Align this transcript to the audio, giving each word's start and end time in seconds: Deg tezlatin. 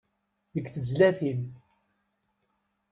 Deg 0.53 0.65
tezlatin. 0.73 1.41